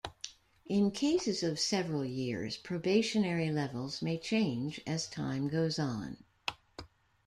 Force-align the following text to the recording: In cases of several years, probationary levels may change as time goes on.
In 0.65 0.89
cases 0.89 1.43
of 1.43 1.59
several 1.59 2.03
years, 2.03 2.57
probationary 2.57 3.51
levels 3.51 4.01
may 4.01 4.17
change 4.17 4.81
as 4.87 5.05
time 5.05 5.47
goes 5.47 5.77
on. 5.77 6.17